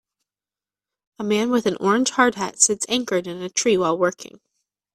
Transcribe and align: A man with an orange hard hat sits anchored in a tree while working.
A 1.19 1.23
man 1.23 1.51
with 1.51 1.67
an 1.67 1.77
orange 1.79 2.09
hard 2.09 2.33
hat 2.33 2.59
sits 2.59 2.87
anchored 2.89 3.27
in 3.27 3.39
a 3.43 3.51
tree 3.51 3.77
while 3.77 3.95
working. 3.95 4.41